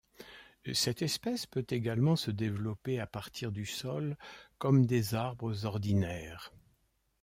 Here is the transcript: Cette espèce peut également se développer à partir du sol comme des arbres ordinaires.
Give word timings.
Cette 0.73 1.03
espèce 1.03 1.45
peut 1.45 1.67
également 1.69 2.15
se 2.15 2.31
développer 2.31 2.99
à 2.99 3.05
partir 3.05 3.51
du 3.51 3.67
sol 3.67 4.17
comme 4.57 4.87
des 4.87 5.13
arbres 5.13 5.63
ordinaires. 5.67 6.51